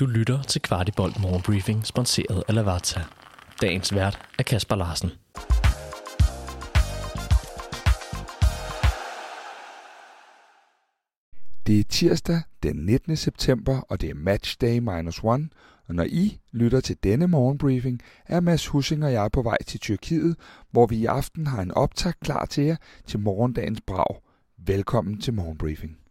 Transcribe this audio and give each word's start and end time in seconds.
Du 0.00 0.06
lytter 0.06 0.42
til 0.42 0.62
Kvartibolt 0.62 1.20
Morgenbriefing, 1.20 1.86
sponsoreret 1.86 2.42
af 2.48 2.54
Lavazza. 2.54 3.00
Dagens 3.60 3.94
vært 3.94 4.18
er 4.38 4.42
Kasper 4.42 4.76
Larsen. 4.76 5.10
Det 11.66 11.80
er 11.80 11.84
tirsdag 11.88 12.40
den 12.62 12.76
19. 12.76 13.16
september, 13.16 13.80
og 13.80 14.00
det 14.00 14.10
er 14.10 14.14
matchday 14.14 14.78
minus 14.78 15.20
one. 15.24 15.48
Og 15.88 15.94
når 15.94 16.04
I 16.04 16.40
lytter 16.52 16.80
til 16.80 16.96
denne 17.04 17.26
morgenbriefing, 17.26 18.02
er 18.26 18.40
Mads 18.40 18.66
Hussing 18.66 19.04
og 19.04 19.12
jeg 19.12 19.30
på 19.32 19.42
vej 19.42 19.62
til 19.66 19.80
Tyrkiet, 19.80 20.36
hvor 20.70 20.86
vi 20.86 20.96
i 20.96 21.06
aften 21.06 21.46
har 21.46 21.62
en 21.62 21.72
optag 21.72 22.12
klar 22.20 22.44
til 22.44 22.64
jer 22.64 22.76
til 23.06 23.20
morgendagens 23.20 23.80
brag. 23.80 24.22
Velkommen 24.58 25.20
til 25.20 25.34
morgenbriefing. 25.34 26.05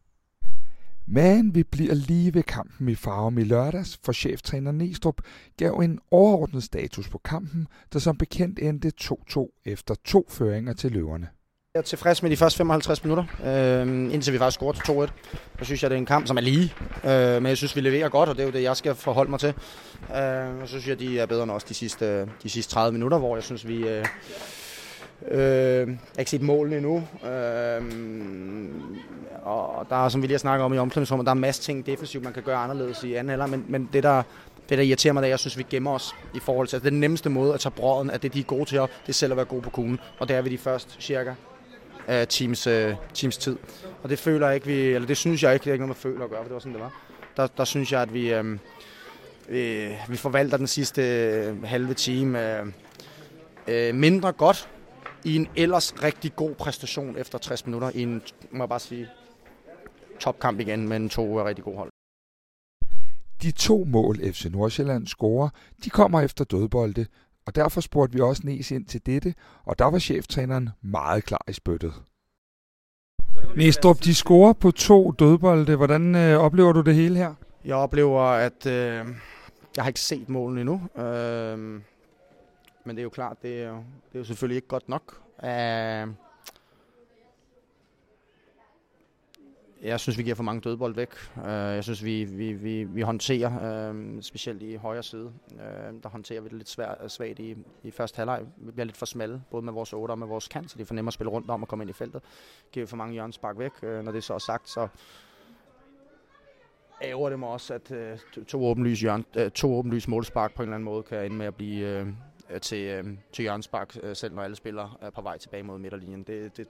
Men 1.07 1.55
vi 1.55 1.63
bliver 1.63 1.93
lige 1.93 2.33
ved 2.33 2.43
kampen 2.43 2.89
i 2.89 2.95
Farum 2.95 3.37
i 3.37 3.43
lørdags, 3.43 3.99
for 4.03 4.11
cheftræner 4.11 4.71
Nestrup 4.71 5.21
gav 5.57 5.73
en 5.73 5.99
overordnet 6.11 6.63
status 6.63 7.09
på 7.09 7.17
kampen, 7.17 7.67
der 7.93 7.99
som 7.99 8.17
bekendt 8.17 8.59
endte 8.59 8.91
2-2 9.01 9.61
efter 9.65 9.95
to 10.05 10.25
føringer 10.29 10.73
til 10.73 10.91
løverne. 10.91 11.27
Jeg 11.73 11.79
er 11.79 11.83
tilfreds 11.83 12.21
med 12.21 12.31
de 12.31 12.37
første 12.37 12.57
55 12.57 13.03
minutter, 13.03 13.23
øh, 13.45 14.13
indtil 14.13 14.33
vi 14.33 14.37
faktisk 14.37 14.57
scorede 14.57 15.07
2-1. 15.07 15.11
Så 15.59 15.65
synes 15.65 15.83
jeg, 15.83 15.89
det 15.89 15.95
er 15.95 15.99
en 15.99 16.05
kamp, 16.05 16.27
som 16.27 16.37
er 16.37 16.41
lige. 16.41 16.73
Øh, 17.05 17.41
men 17.41 17.45
jeg 17.45 17.57
synes, 17.57 17.75
vi 17.75 17.81
leverer 17.81 18.09
godt, 18.09 18.29
og 18.29 18.35
det 18.35 18.41
er 18.41 18.47
jo 18.47 18.51
det, 18.51 18.63
jeg 18.63 18.77
skal 18.77 18.95
forholde 18.95 19.31
mig 19.31 19.39
til. 19.39 19.53
Øh, 20.15 20.61
og 20.61 20.67
så 20.67 20.67
synes 20.67 20.87
jeg, 20.87 20.99
de 20.99 21.19
er 21.19 21.25
bedre 21.25 21.43
end 21.43 21.51
os 21.51 21.63
de 21.63 21.73
sidste, 21.73 22.21
de 22.43 22.49
sidste 22.49 22.73
30 22.73 22.91
minutter, 22.91 23.17
hvor 23.17 23.35
jeg 23.35 23.43
synes, 23.43 23.67
vi... 23.67 23.87
Øh, 23.87 24.05
Øh, 25.31 25.39
jeg 25.39 25.97
har 26.15 26.19
ikke 26.19 26.31
set 26.31 26.41
målene 26.41 26.77
endnu. 26.77 27.07
Øh, 27.29 27.81
og 29.45 29.89
der 29.89 30.05
er, 30.05 30.09
som 30.09 30.21
vi 30.21 30.27
lige 30.27 30.33
har 30.33 30.39
snakket 30.39 30.65
om 30.65 30.73
i 30.73 30.77
omklædningsrummet, 30.77 31.25
der 31.25 31.31
er 31.31 31.35
masser 31.35 31.63
ting 31.63 31.85
defensivt, 31.85 32.23
man 32.23 32.33
kan 32.33 32.43
gøre 32.43 32.57
anderledes 32.57 33.03
i 33.03 33.13
anden 33.13 33.33
alder, 33.33 33.45
men, 33.45 33.65
men 33.67 33.89
det 33.93 34.03
der, 34.03 34.23
det 34.69 34.77
der 34.77 34.83
irriterer 34.83 35.13
mig, 35.13 35.21
det 35.21 35.27
er, 35.27 35.29
at 35.29 35.31
jeg 35.31 35.39
synes, 35.39 35.57
vi 35.57 35.65
gemmer 35.69 35.91
os 35.91 36.15
i 36.33 36.39
forhold 36.39 36.67
til, 36.67 36.75
altså, 36.75 36.87
at 36.87 36.91
den 36.91 36.99
nemmeste 36.99 37.29
måde 37.29 37.53
at 37.53 37.59
tage 37.59 37.71
brøden, 37.71 38.11
at 38.11 38.23
det 38.23 38.33
de 38.33 38.39
er 38.39 38.43
gode 38.43 38.65
til, 38.65 38.77
det 38.79 38.89
er 39.07 39.13
selv 39.13 39.33
at 39.33 39.37
være 39.37 39.45
gode 39.45 39.61
på 39.61 39.69
kuglen. 39.69 39.99
Og 40.19 40.27
det 40.27 40.35
er 40.35 40.41
vi 40.41 40.49
de 40.49 40.57
første 40.57 41.01
cirka 41.01 41.33
af 42.07 42.27
teams, 42.27 42.67
uh, 42.67 42.73
teams 43.13 43.37
tid. 43.37 43.57
Og 44.03 44.09
det 44.09 44.19
føler 44.19 44.47
jeg 44.47 44.55
ikke, 44.55 44.67
vi, 44.67 44.81
eller 44.81 45.07
det 45.07 45.17
synes 45.17 45.43
jeg 45.43 45.53
ikke, 45.53 45.63
det 45.63 45.69
er 45.69 45.73
ikke 45.73 45.85
noget, 45.85 45.97
man 46.05 46.11
føler 46.11 46.23
at 46.23 46.29
gøre, 46.29 46.39
for 46.39 46.47
det 46.47 46.53
var 46.53 46.59
sådan, 46.59 46.73
det 46.73 46.81
var. 46.81 47.01
Der, 47.37 47.47
der 47.47 47.65
synes 47.65 47.91
jeg, 47.91 48.01
at 48.01 48.13
vi, 48.13 48.33
øh, 48.33 48.57
vi, 49.49 49.87
vi 50.09 50.17
forvalter 50.17 50.57
den 50.57 50.67
sidste 50.67 51.01
øh, 51.01 51.63
halve 51.63 51.93
time 51.93 52.59
øh, 52.59 52.65
øh, 53.67 53.95
mindre 53.95 54.31
godt, 54.31 54.69
i 55.23 55.35
en 55.35 55.47
ellers 55.55 56.03
rigtig 56.03 56.35
god 56.35 56.55
præstation 56.55 57.17
efter 57.17 57.37
60 57.37 57.65
minutter 57.65 57.91
i 57.93 58.01
en, 58.01 58.21
må 58.51 58.63
jeg 58.63 58.69
bare 58.69 58.79
sige, 58.79 59.07
topkamp 60.19 60.59
igen 60.59 60.87
med 60.87 60.97
en 60.97 61.09
to 61.09 61.45
rigtig 61.45 61.63
god 61.63 61.75
hold. 61.75 61.89
De 63.41 63.51
to 63.51 63.83
mål 63.83 64.17
FC 64.33 64.45
Nordsjælland 64.51 65.07
scorer, 65.07 65.49
de 65.83 65.89
kommer 65.89 66.21
efter 66.21 66.43
dødbolde, 66.45 67.05
og 67.47 67.55
derfor 67.55 67.81
spurgte 67.81 68.13
vi 68.13 68.21
også 68.21 68.41
Nes 68.45 68.71
ind 68.71 68.85
til 68.85 69.05
dette, 69.05 69.33
og 69.65 69.79
der 69.79 69.85
var 69.85 69.99
cheftræneren 69.99 70.69
meget 70.81 71.23
klar 71.23 71.45
i 71.47 71.53
spyttet. 71.53 71.93
Næstrup, 73.55 74.03
de 74.03 74.15
scorer 74.15 74.53
på 74.53 74.71
to 74.71 75.11
dødbolde. 75.11 75.75
Hvordan 75.75 76.15
øh, 76.15 76.39
oplever 76.39 76.73
du 76.73 76.81
det 76.81 76.95
hele 76.95 77.17
her? 77.17 77.33
Jeg 77.65 77.75
oplever, 77.75 78.21
at 78.21 78.65
øh, 78.65 79.05
jeg 79.75 79.83
har 79.83 79.87
ikke 79.87 79.99
set 79.99 80.29
målene 80.29 80.61
endnu. 80.61 81.03
Øh, 81.03 81.57
men 82.85 82.95
det 82.95 82.99
er 82.99 83.03
jo 83.03 83.09
klart, 83.09 83.37
det 83.41 83.63
er 83.63 83.69
jo, 83.69 83.75
det 83.75 84.15
er 84.15 84.19
jo 84.19 84.23
selvfølgelig 84.25 84.55
ikke 84.55 84.67
godt 84.67 84.89
nok. 84.89 85.21
Uh, 85.43 86.24
jeg 89.85 89.99
synes, 89.99 90.17
vi 90.17 90.23
giver 90.23 90.35
for 90.35 90.43
mange 90.43 90.61
dødbold 90.61 90.95
væk. 90.95 91.09
Uh, 91.35 91.43
jeg 91.47 91.83
synes, 91.83 92.03
vi, 92.03 92.23
vi, 92.23 92.53
vi, 92.53 92.83
vi 92.83 93.01
håndterer, 93.01 93.89
uh, 93.91 94.21
specielt 94.21 94.61
i 94.63 94.75
højre 94.75 95.03
side, 95.03 95.25
uh, 95.51 96.01
der 96.03 96.09
håndterer 96.09 96.41
vi 96.41 96.49
det 96.49 96.57
lidt 96.57 96.69
svært, 96.69 97.11
svagt 97.11 97.39
i, 97.39 97.55
i 97.83 97.91
første 97.91 98.17
halvleg. 98.17 98.41
Vi 98.57 98.71
bliver 98.71 98.85
lidt 98.85 98.97
for 98.97 99.05
smalle, 99.05 99.41
både 99.51 99.65
med 99.65 99.73
vores 99.73 99.93
8 99.93 100.11
og 100.11 100.19
med 100.19 100.27
vores 100.27 100.47
kant, 100.47 100.71
så 100.71 100.77
det 100.77 100.83
er 100.83 100.85
for 100.85 100.93
nemt 100.93 101.07
at 101.07 101.13
spille 101.13 101.31
rundt 101.31 101.49
om 101.49 101.61
og 101.61 101.67
komme 101.67 101.83
ind 101.83 101.89
i 101.89 101.93
feltet. 101.93 102.21
Giver 102.71 102.85
for 102.85 102.97
mange 102.97 103.13
hjørnespark 103.13 103.59
væk. 103.59 103.71
Uh, 103.83 103.89
når 103.89 104.11
det 104.11 104.23
så 104.23 104.33
er 104.33 104.37
sagt, 104.37 104.69
så 104.69 104.87
ærger 107.03 107.29
det 107.29 107.39
mig 107.39 107.49
også, 107.49 107.73
at 107.73 107.91
uh, 107.91 108.43
to 108.45 108.65
åbenlyse, 108.65 109.01
hjørn, 109.01 109.25
uh, 109.39 109.47
to 109.47 109.75
åbenlyse 109.77 110.09
målspark 110.09 110.55
på 110.55 110.63
en 110.63 110.69
eller 110.69 110.75
anden 110.75 110.85
måde 110.85 111.03
kan 111.03 111.25
ende 111.25 111.35
med 111.35 111.45
at 111.45 111.55
blive... 111.55 112.01
Uh, 112.01 112.07
til, 112.61 113.17
til 113.33 113.45
Jørgens 113.45 113.67
Bak, 113.67 113.93
selv 114.13 114.35
når 114.35 114.41
alle 114.41 114.55
spiller 114.55 114.97
er 115.01 115.09
på 115.09 115.21
vej 115.21 115.37
tilbage 115.37 115.63
mod 115.63 115.79
midterlinjen. 115.79 116.23
Det, 116.23 116.57
det, 116.57 116.67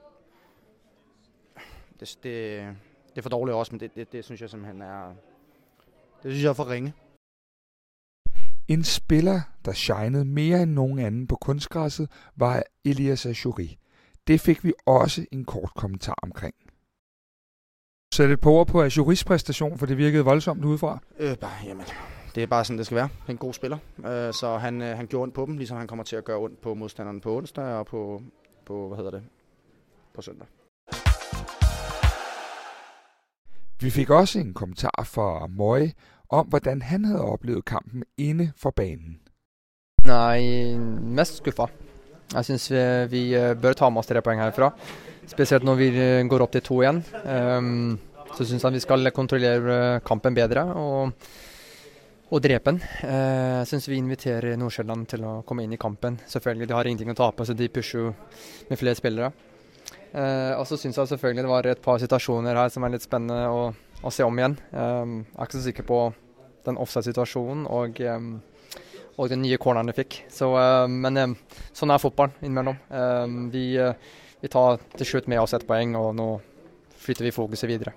det, 1.99 2.17
det, 2.23 2.75
det 3.15 3.21
er 3.21 3.23
for 3.23 3.29
dårligt 3.29 3.55
også, 3.55 3.71
men 3.71 3.79
det, 3.79 3.95
det, 3.95 4.11
det 4.11 4.25
synes 4.25 4.41
jeg 4.41 4.49
simpelthen 4.49 4.81
er, 4.81 5.07
det 6.23 6.31
synes 6.31 6.43
jeg 6.43 6.49
er 6.49 6.53
for 6.53 6.69
ringe. 6.69 6.93
En 8.67 8.83
spiller, 8.83 9.41
der 9.65 9.73
shinede 9.73 10.25
mere 10.25 10.63
end 10.63 10.71
nogen 10.71 10.99
anden 10.99 11.27
på 11.27 11.35
kunstgræsset, 11.35 12.09
var 12.35 12.63
Elias 12.85 13.25
Ajuri. 13.25 13.77
Det 14.27 14.41
fik 14.41 14.63
vi 14.63 14.73
også 14.85 15.25
en 15.31 15.45
kort 15.45 15.71
kommentar 15.75 16.19
omkring. 16.23 16.55
Sæt 18.13 18.31
et 18.31 18.41
par 18.41 18.49
ord 18.49 18.67
på 18.67 18.81
Ajuris 18.81 19.23
præstation, 19.23 19.77
for 19.77 19.85
det 19.85 19.97
virkede 19.97 20.25
voldsomt 20.25 20.65
udefra. 20.65 20.99
Øh, 21.19 21.37
bare, 21.37 21.51
jamen, 21.65 21.85
det 22.35 22.43
er 22.43 22.47
bare 22.47 22.65
sådan, 22.65 22.77
det 22.77 22.85
skal 22.85 22.95
være. 22.95 23.07
Han 23.07 23.27
er 23.27 23.31
en 23.31 23.37
god 23.37 23.53
spiller, 23.53 23.77
øh, 23.97 24.33
så 24.33 24.57
han, 24.57 24.81
øh, 24.81 24.97
han 24.97 25.07
gjorde 25.07 25.23
ondt 25.23 25.33
på 25.33 25.45
dem, 25.45 25.57
ligesom 25.57 25.77
han 25.77 25.87
kommer 25.87 26.03
til 26.03 26.15
at 26.15 26.25
gøre 26.25 26.37
ondt 26.37 26.61
på 26.61 26.73
modstanderen 26.73 27.21
på 27.21 27.37
onsdag 27.37 27.65
og 27.65 27.85
på, 27.85 28.21
på 28.65 28.87
hvad 28.87 28.97
hedder 28.97 29.11
det, 29.11 29.23
på 30.13 30.21
søndag. 30.21 30.47
Vi 33.81 33.89
fik 33.89 34.09
også 34.09 34.39
en 34.39 34.53
kommentar 34.53 35.03
fra 35.03 35.47
Møje 35.47 35.91
om, 36.29 36.47
hvordan 36.47 36.81
han 36.81 37.05
havde 37.05 37.21
oplevet 37.21 37.65
kampen 37.65 38.03
inde 38.17 38.51
for 38.57 38.69
banen. 38.71 39.19
Nej, 40.05 40.41
mest 41.01 41.37
skuffa. 41.37 41.65
Jeg 42.33 42.45
synes 42.45 42.71
vi, 42.71 43.07
vi 43.09 43.35
øh, 43.35 43.55
bør 43.61 43.73
ta 43.73 43.89
med 43.89 43.99
os 43.99 44.07
tre 44.07 44.21
point 44.21 44.41
herfra. 44.41 44.73
Specielt 45.27 45.63
når 45.63 45.75
vi 45.75 45.87
øh, 45.87 46.27
går 46.27 46.39
op 46.39 46.51
til 46.51 46.61
to 46.61 46.81
igen. 46.81 46.95
Um, 46.95 47.31
ehm, 47.31 47.99
så 48.37 48.45
syns 48.45 48.63
jeg 48.63 48.73
vi 48.73 48.79
skal 48.79 49.11
kontrollere 49.11 49.59
øh, 49.59 50.01
kampen 50.05 50.35
bedre. 50.35 50.63
og 50.73 51.11
og 52.31 52.43
drepe 52.43 52.71
den. 52.71 52.81
Eh, 53.03 53.61
uh, 53.61 53.65
syns 53.65 53.89
vi 53.89 53.95
inviterer 53.95 54.55
Nordsjælland 54.57 55.05
til 55.05 55.23
at 55.23 55.45
komme 55.45 55.63
ind 55.63 55.73
i 55.73 55.77
kampen. 55.77 56.19
Selvfølgelig, 56.27 56.69
De 56.69 56.73
har 56.73 56.83
ingenting 56.83 57.09
at 57.09 57.17
tape, 57.17 57.45
så 57.45 57.53
de 57.53 57.67
pusher 57.67 57.99
jo 57.99 58.13
med 58.69 58.77
flere 58.77 58.95
spillere. 58.95 59.31
Eh, 60.15 60.53
og 60.55 60.65
så 60.67 60.77
syns 60.79 60.97
jeg 60.97 61.11
selvfølgelig 61.11 61.43
det 61.43 61.51
var 61.51 61.67
et 61.67 61.81
par 61.83 61.99
situasjoner 62.01 62.55
her 62.55 62.69
som 62.71 62.85
er 62.85 62.93
litt 62.95 63.05
spennende 63.05 63.49
å, 63.51 63.65
å 64.01 64.13
se 64.13 64.23
om 64.23 64.39
igjen. 64.39 64.57
Eh, 64.71 65.17
jeg 65.33 65.39
er 65.39 65.49
ikke 65.49 65.59
så 65.59 65.65
sikker 65.69 65.89
på 65.89 65.99
den 66.65 66.77
offside-situasjonen 66.77 67.65
og, 67.67 68.01
eh, 68.01 68.19
og, 69.17 69.29
den 69.29 69.41
nye 69.41 69.57
corneren 69.57 69.87
de 69.87 69.93
fikk. 69.93 70.23
Så, 70.29 70.51
eh, 70.59 70.87
men 70.87 71.17
eh, 71.17 71.35
sånn 71.73 71.93
er 71.93 72.01
fotballen 72.01 72.35
innimellom. 72.41 72.79
Vi, 73.51 73.65
vi 74.41 74.51
tar 74.51 74.81
til 74.97 75.11
slutt 75.11 75.27
med 75.31 75.41
oss 75.41 75.53
ett 75.53 75.67
poeng, 75.67 75.95
og 75.99 76.13
nå 76.17 76.29
flytter 77.05 77.27
vi 77.27 77.35
fokuset 77.35 77.69
videre. 77.69 77.95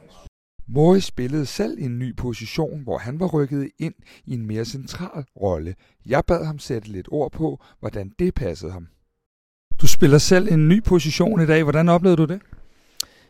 Mori 0.69 1.00
spillede 1.00 1.47
selv 1.49 1.78
en 1.81 1.99
ny 1.99 2.12
position, 2.12 2.82
hvor 2.84 2.99
han 3.00 3.20
var 3.20 3.32
rykket 3.32 3.70
ind 3.78 3.94
i 4.26 4.34
en 4.34 4.47
mere 4.47 4.65
central 4.69 5.25
rolle. 5.41 5.75
Jeg 6.05 6.26
bad 6.26 6.44
ham 6.44 6.59
sætte 6.59 6.88
lidt 6.88 7.09
ord 7.10 7.32
på, 7.32 7.56
hvordan 7.81 8.12
det 8.19 8.34
passede 8.34 8.72
ham. 8.72 8.88
Du 9.78 9.86
spiller 9.86 10.18
selv 10.18 10.48
en 10.50 10.64
ny 10.66 10.80
position 10.82 11.38
i 11.38 11.46
dag. 11.46 11.62
Hvordan 11.62 11.88
oplevede 11.92 12.18
du 12.18 12.32
det? 12.32 12.38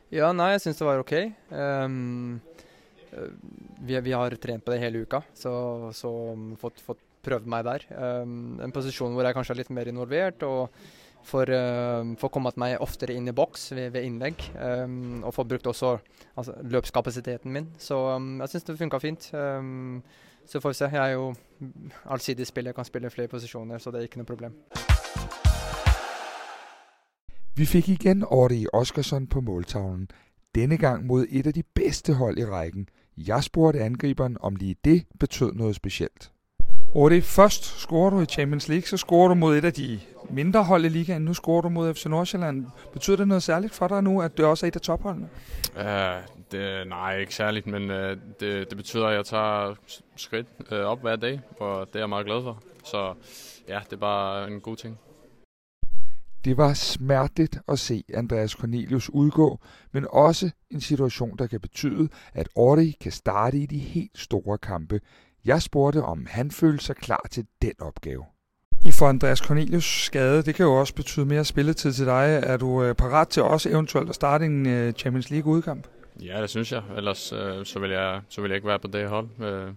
Ja, 0.09 0.31
nej, 0.33 0.55
jeg 0.55 0.61
synes 0.63 0.79
det 0.79 0.87
var 0.87 1.01
okay. 1.03 1.27
Um, 1.53 2.41
vi, 3.85 3.99
vi 4.01 4.15
har 4.17 4.37
trent 4.41 4.65
på 4.65 4.73
det 4.73 4.81
hele 4.81 5.03
uka, 5.05 5.21
så, 5.37 5.91
så 5.93 6.09
um, 6.33 6.55
fått, 6.57 6.81
fått 6.81 7.03
prøvd 7.25 7.51
meg 7.53 7.67
der. 7.67 7.85
Um, 7.93 8.57
en 8.65 8.73
posisjon 8.73 9.13
hvor 9.13 9.29
jeg 9.29 9.37
kanskje 9.37 9.53
er 9.53 9.61
litt 9.61 9.75
mer 9.77 9.91
involvert. 9.93 10.43
og 10.43 10.73
får, 11.29 11.51
uh, 11.53 11.59
øhm, 11.59 12.15
får 12.17 12.31
kommet 12.33 12.57
meg 12.57 12.79
oftere 12.81 13.13
inn 13.13 13.29
i 13.29 13.35
boks 13.37 13.73
ved, 13.75 13.91
ved 13.93 14.07
innlegg. 14.09 14.47
Um, 14.57 15.21
og 15.29 15.35
får 15.37 15.49
brukt 15.51 15.69
også 15.69 15.99
altså, 16.35 16.55
løpskapasiteten 16.65 17.53
min. 17.53 17.69
Så 17.77 17.99
um, 18.17 18.39
jeg 18.41 18.55
syns 18.55 18.65
det 18.65 18.79
funka 18.79 19.03
fint. 19.05 19.29
Um, 19.35 20.01
så 20.49 20.65
får 20.65 20.73
vi 20.73 20.81
se. 20.81 20.89
Jeg 20.97 21.05
er 21.05 21.19
jo 21.19 21.35
allsidig 22.09 22.49
spiller, 22.49 22.73
jeg 22.73 22.81
kan 22.81 22.89
spille 22.89 23.13
flere 23.13 23.29
posisjoner, 23.29 23.79
så 23.79 23.93
det 23.93 24.01
er 24.01 24.09
ikke 24.09 24.23
noe 24.23 24.33
problem. 24.33 24.57
Vi 27.59 27.65
fikk 27.67 27.89
igjen 27.89 28.25
Ordi 28.27 28.67
Oskarsson 28.73 29.27
på 29.27 29.41
måltavlen. 29.41 30.11
Denne 30.55 30.77
gang 30.77 31.07
mod 31.07 31.27
et 31.31 31.47
af 31.47 31.55
de 31.55 31.63
bedste 31.75 32.15
hold 32.15 32.39
i 32.39 32.45
rækken. 32.45 32.89
Jeg 33.17 33.45
spurgte 33.45 33.81
angriberen 33.81 34.37
om 34.41 34.57
lige 34.57 34.77
det 34.85 35.05
betød 35.21 35.53
noget 35.53 35.77
specielt. 35.77 36.31
Ordi, 36.95 37.21
først 37.21 37.65
scorer 37.65 38.11
du 38.11 38.21
i 38.21 38.25
Champions 38.25 38.69
League, 38.69 38.87
så 38.87 38.97
scorer 38.97 39.29
du 39.29 39.35
mod 39.35 39.57
et 39.57 39.65
af 39.65 39.73
de 39.73 40.01
mindre 40.31 40.65
hold 40.65 40.85
i 40.85 40.89
ligaen. 40.89 41.23
Nu 41.23 41.35
scorer 41.35 41.61
du 41.63 41.69
mod 41.69 41.95
FC 41.95 42.07
Nordsjælland. 42.07 42.67
Betyder 42.93 43.17
det 43.17 43.29
noget 43.29 43.43
særligt 43.43 43.75
for 43.75 43.89
dig 43.89 44.03
nu, 44.03 44.23
at 44.23 44.37
det 44.37 44.45
også 44.45 44.67
er 44.67 44.69
et 44.69 44.77
af 44.77 44.83
topholdene? 44.83 45.29
Uh, 45.77 45.85
det, 46.53 46.89
nej, 46.89 47.19
ikke 47.19 47.35
særligt, 47.35 47.67
men 47.67 47.91
uh, 47.91 47.97
det, 48.41 48.71
det 48.71 48.77
betyder, 48.77 49.07
at 49.07 49.15
jeg 49.15 49.25
tager 49.25 49.75
skridt 50.17 50.47
uh, 50.73 50.79
op 50.79 51.01
hver 51.01 51.17
dag, 51.17 51.41
og 51.61 51.87
det 51.87 51.95
er 51.95 52.01
jeg 52.01 52.09
meget 52.09 52.27
glad 52.27 52.43
for. 52.43 52.63
Så 52.85 53.15
ja, 53.69 53.81
det 53.85 53.93
er 53.93 54.01
bare 54.01 54.51
en 54.51 54.61
god 54.61 54.77
ting. 54.77 54.99
Det 56.49 56.57
var 56.57 56.75
smerteligt 56.75 57.59
at 57.69 57.79
se 57.79 58.05
Andreas 58.15 58.51
Cornelius 58.51 59.11
udgå, 59.11 59.61
men 59.93 60.07
også 60.11 60.51
en 60.71 60.81
situation, 60.81 61.37
der 61.39 61.47
kan 61.47 61.61
betyde, 61.61 62.09
at 62.35 62.49
Ordi 62.55 62.97
kan 63.01 63.13
starte 63.13 63.59
i 63.59 63.67
de 63.67 63.79
helt 63.79 64.19
store 64.19 64.59
kampe. 64.59 65.01
Jeg 65.45 65.63
spurgte, 65.63 66.03
om 66.03 66.27
han 66.31 66.51
følte 66.51 66.85
sig 66.85 66.97
klar 66.97 67.27
til 67.31 67.47
den 67.63 67.73
opgave. 67.79 68.25
I 68.85 68.91
får 68.91 69.09
Andreas 69.09 69.39
Cornelius 69.39 70.05
skade, 70.05 70.43
det 70.43 70.55
kan 70.55 70.67
jo 70.67 70.81
også 70.81 70.95
betyde 70.95 71.27
mere 71.27 71.45
spilletid 71.45 71.93
til 71.93 72.07
dig. 72.07 72.41
Er 72.43 72.57
du 72.57 72.83
øh, 72.83 72.95
parat 72.95 73.29
til 73.29 73.43
også 73.43 73.69
eventuelt 73.69 74.09
at 74.09 74.15
starte 74.15 74.45
en 74.45 74.67
øh, 74.67 74.93
Champions 74.93 75.31
League 75.31 75.53
udkamp? 75.53 75.87
Ja, 76.23 76.43
det 76.43 76.51
synes 76.51 76.73
jeg. 76.73 76.83
Ellers 76.97 77.33
øh, 77.33 77.65
så, 77.65 77.79
vil 77.79 77.91
jeg, 77.91 78.21
så 78.29 78.41
vil 78.41 78.49
jeg 78.49 78.57
ikke 78.57 78.69
være 78.69 78.79
på 78.79 78.89
det 78.89 79.09
hold. 79.09 79.29
Øh, 79.41 79.73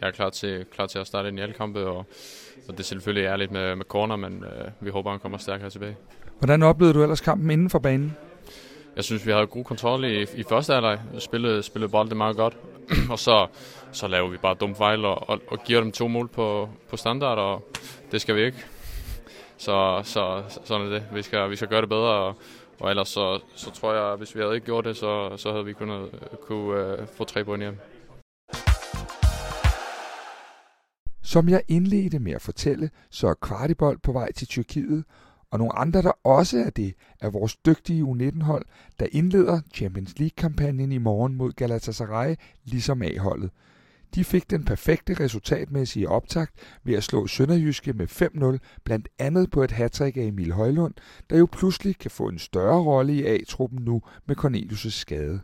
jeg 0.00 0.06
er 0.06 0.10
klar 0.10 0.30
til, 0.30 0.64
klar 0.72 0.86
til 0.86 0.98
at 0.98 1.06
starte 1.06 1.28
en 1.28 1.38
i 1.38 1.40
alle 1.40 1.54
kampe, 1.54 1.86
og, 1.86 1.96
og 2.68 2.72
det 2.72 2.80
er 2.80 2.84
selvfølgelig 2.84 3.26
ærligt 3.26 3.50
med, 3.50 3.76
med 3.76 3.84
corner, 3.84 4.16
men 4.16 4.44
øh, 4.44 4.70
vi 4.80 4.90
håber, 4.90 5.10
han 5.10 5.20
kommer 5.20 5.38
stærkere 5.38 5.70
tilbage. 5.70 5.96
Hvordan 6.38 6.62
oplevede 6.62 6.94
du 6.94 7.02
ellers 7.02 7.20
kampen 7.20 7.50
inden 7.50 7.70
for 7.70 7.78
banen? 7.78 8.16
Jeg 8.96 9.04
synes, 9.04 9.26
vi 9.26 9.32
havde 9.32 9.46
god 9.46 9.64
kontrol 9.64 10.04
i, 10.04 10.22
i 10.22 10.42
første 10.48 10.72
halvleg. 10.72 11.00
Spillede, 11.18 11.62
spillede 11.62 11.90
bolden 11.90 12.16
meget 12.16 12.36
godt. 12.36 12.56
og 13.12 13.18
så, 13.18 13.46
så 13.92 14.08
laver 14.08 14.28
vi 14.28 14.36
bare 14.36 14.54
dumme 14.54 14.76
fejl 14.76 15.04
og, 15.04 15.28
og, 15.28 15.40
og 15.48 15.64
giver 15.64 15.80
dem 15.80 15.92
to 15.92 16.08
mål 16.08 16.28
på, 16.28 16.68
på 16.90 16.96
standard, 16.96 17.38
og 17.38 17.68
det 18.12 18.20
skal 18.20 18.34
vi 18.34 18.44
ikke. 18.44 18.64
Så, 19.56 20.00
så 20.04 20.42
sådan 20.64 20.86
er 20.86 20.90
det. 20.90 21.04
Vi 21.14 21.22
skal, 21.22 21.50
vi 21.50 21.56
skal 21.56 21.68
gøre 21.68 21.80
det 21.80 21.88
bedre, 21.88 22.10
og, 22.10 22.34
og 22.80 22.90
ellers 22.90 23.08
så, 23.08 23.40
så 23.54 23.70
tror 23.70 23.94
jeg, 23.94 24.12
at 24.12 24.18
hvis 24.18 24.34
vi 24.34 24.40
havde 24.40 24.54
ikke 24.54 24.64
gjort 24.64 24.84
det, 24.84 24.96
så, 24.96 25.36
så 25.36 25.50
havde 25.50 25.64
vi 25.64 25.72
kunnet 25.72 26.10
kunne, 26.46 26.92
uh, 26.92 27.08
få 27.16 27.24
tre 27.24 27.44
point 27.44 27.62
hjem. 27.62 27.78
Som 31.28 31.48
jeg 31.48 31.62
indledte 31.68 32.18
med 32.18 32.32
at 32.32 32.42
fortælle, 32.42 32.90
så 33.10 33.28
er 33.28 33.34
Kvartibold 33.34 33.98
på 34.02 34.12
vej 34.12 34.32
til 34.32 34.48
Tyrkiet, 34.48 35.04
og 35.50 35.58
nogle 35.58 35.78
andre, 35.78 36.02
der 36.02 36.12
også 36.24 36.58
er 36.58 36.70
det, 36.70 36.94
er 37.20 37.30
vores 37.30 37.56
dygtige 37.56 38.02
U19-hold, 38.02 38.64
der 39.00 39.06
indleder 39.12 39.60
Champions 39.74 40.18
League-kampagnen 40.18 40.92
i 40.92 40.98
morgen 40.98 41.34
mod 41.34 41.52
Galatasaray, 41.52 42.34
ligesom 42.64 43.02
A-holdet. 43.02 43.50
De 44.14 44.24
fik 44.24 44.50
den 44.50 44.64
perfekte 44.64 45.14
resultatmæssige 45.14 46.08
optakt 46.08 46.52
ved 46.84 46.94
at 46.94 47.04
slå 47.04 47.26
Sønderjyske 47.26 47.92
med 47.92 48.08
5-0, 48.62 48.80
blandt 48.84 49.08
andet 49.18 49.50
på 49.50 49.62
et 49.62 49.70
hattrick 49.70 50.16
af 50.16 50.22
Emil 50.22 50.52
Højlund, 50.52 50.94
der 51.30 51.38
jo 51.38 51.48
pludselig 51.52 51.98
kan 51.98 52.10
få 52.10 52.28
en 52.28 52.38
større 52.38 52.82
rolle 52.82 53.14
i 53.14 53.26
A-truppen 53.26 53.84
nu 53.84 54.02
med 54.26 54.36
Cornelius' 54.44 54.90
skade. 54.90 55.40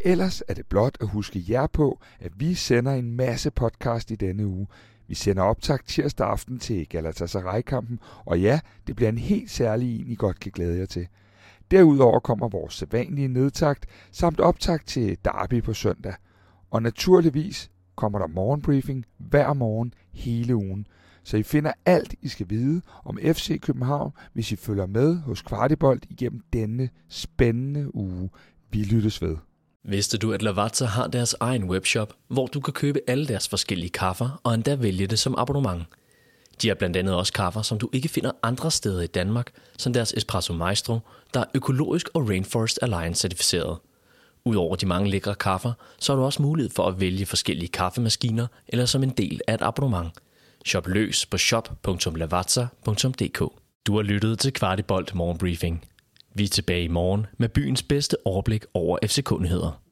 Ellers 0.00 0.42
er 0.48 0.54
det 0.54 0.66
blot 0.66 0.98
at 1.00 1.08
huske 1.08 1.44
jer 1.48 1.66
på, 1.66 2.00
at 2.20 2.32
vi 2.36 2.54
sender 2.54 2.92
en 2.92 3.16
masse 3.16 3.50
podcast 3.50 4.10
i 4.10 4.14
denne 4.14 4.46
uge. 4.46 4.66
Vi 5.06 5.14
sender 5.14 5.42
optag 5.42 5.78
tirsdag 5.84 6.26
aften 6.26 6.58
til 6.58 6.88
Galatasaray-kampen, 6.88 8.00
og 8.24 8.40
ja, 8.40 8.60
det 8.86 8.96
bliver 8.96 9.08
en 9.08 9.18
helt 9.18 9.50
særlig 9.50 10.00
en, 10.00 10.08
I 10.08 10.14
godt 10.14 10.40
kan 10.40 10.52
glæde 10.52 10.78
jer 10.78 10.86
til. 10.86 11.08
Derudover 11.70 12.20
kommer 12.20 12.48
vores 12.48 12.74
sædvanlige 12.74 13.28
nedtagt, 13.28 13.86
samt 14.12 14.40
optag 14.40 14.80
til 14.86 15.18
Derby 15.24 15.62
på 15.62 15.74
søndag. 15.74 16.14
Og 16.70 16.82
naturligvis 16.82 17.70
kommer 17.96 18.18
der 18.18 18.26
morgenbriefing 18.26 19.04
hver 19.18 19.52
morgen 19.52 19.94
hele 20.12 20.56
ugen, 20.56 20.86
så 21.22 21.36
I 21.36 21.42
finder 21.42 21.72
alt, 21.86 22.14
I 22.22 22.28
skal 22.28 22.50
vide 22.50 22.82
om 23.04 23.18
FC 23.22 23.60
København, 23.60 24.12
hvis 24.32 24.52
I 24.52 24.56
følger 24.56 24.86
med 24.86 25.16
hos 25.16 25.42
Kvartibolt 25.42 26.06
igennem 26.10 26.42
denne 26.52 26.88
spændende 27.08 27.94
uge. 27.94 28.30
Vi 28.70 28.82
lyttes 28.82 29.22
ved. 29.22 29.36
Vidste 29.84 30.18
du, 30.18 30.32
at 30.32 30.42
Lavazza 30.42 30.84
har 30.84 31.06
deres 31.06 31.36
egen 31.40 31.64
webshop, 31.64 32.14
hvor 32.28 32.46
du 32.46 32.60
kan 32.60 32.72
købe 32.72 33.00
alle 33.06 33.26
deres 33.26 33.48
forskellige 33.48 33.90
kaffer 33.90 34.40
og 34.44 34.54
endda 34.54 34.74
vælge 34.74 35.06
det 35.06 35.18
som 35.18 35.34
abonnement? 35.38 35.82
De 36.62 36.68
har 36.68 36.74
blandt 36.74 36.96
andet 36.96 37.14
også 37.14 37.32
kaffer, 37.32 37.62
som 37.62 37.78
du 37.78 37.90
ikke 37.92 38.08
finder 38.08 38.30
andre 38.42 38.70
steder 38.70 39.02
i 39.02 39.06
Danmark, 39.06 39.50
som 39.78 39.92
deres 39.92 40.14
Espresso 40.16 40.52
Maestro, 40.52 40.98
der 41.34 41.40
er 41.40 41.44
økologisk 41.54 42.08
og 42.14 42.28
Rainforest 42.28 42.78
Alliance 42.82 43.20
certificeret. 43.20 43.78
Udover 44.44 44.76
de 44.76 44.86
mange 44.86 45.10
lækre 45.10 45.34
kaffer, 45.34 45.72
så 45.98 46.12
har 46.12 46.18
du 46.18 46.24
også 46.24 46.42
mulighed 46.42 46.70
for 46.70 46.86
at 46.86 47.00
vælge 47.00 47.26
forskellige 47.26 47.68
kaffemaskiner 47.68 48.46
eller 48.68 48.86
som 48.86 49.02
en 49.02 49.10
del 49.10 49.40
af 49.48 49.54
et 49.54 49.62
abonnement. 49.62 50.10
Shop 50.66 50.86
løs 50.86 51.26
på 51.26 51.38
shop.lavazza.dk. 51.38 53.38
Du 53.86 53.96
har 53.96 54.02
lyttet 54.02 54.38
til 54.38 54.52
Kvartibolt 54.52 55.14
Morgenbriefing. 55.14 55.87
Vi 56.38 56.44
er 56.44 56.48
tilbage 56.48 56.84
i 56.84 56.88
morgen 56.88 57.26
med 57.38 57.48
byens 57.48 57.82
bedste 57.82 58.16
overblik 58.24 58.64
over 58.74 58.98
FC-kundigheder. 59.06 59.82